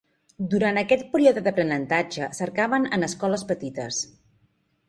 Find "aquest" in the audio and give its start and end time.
0.81-1.03